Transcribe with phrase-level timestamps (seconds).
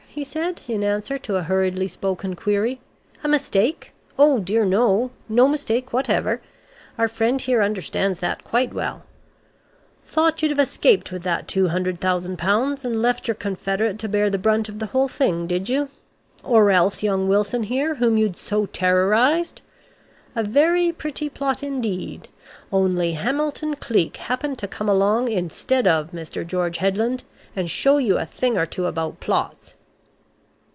[0.13, 2.81] he said in answer to a hurriedly spoken query.
[3.23, 3.93] "A mistake?
[4.19, 5.09] Oh dear, no.
[5.29, 6.41] No mistake whatever.
[6.97, 9.03] Our friend here understands that quite well.
[10.05, 14.67] Thought you'd have escaped with that £200,000 and left your confederate to bear the brunt
[14.67, 15.87] of the whole thing, did you?
[16.43, 19.61] Or else young Wilson here whom you'd so terrorized!
[20.35, 22.27] A very pretty plot indeed,
[22.69, 26.45] only Hamilton Cleek happened to come along instead of Mr.
[26.45, 27.23] George Headland,
[27.55, 29.75] and show you a thing or two about plots."